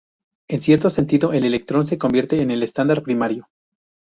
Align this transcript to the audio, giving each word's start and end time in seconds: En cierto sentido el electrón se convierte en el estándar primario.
En 0.49 0.61
cierto 0.61 0.89
sentido 0.89 1.31
el 1.31 1.45
electrón 1.45 1.85
se 1.85 1.99
convierte 1.99 2.41
en 2.41 2.49
el 2.49 2.63
estándar 2.63 3.03
primario. 3.03 3.47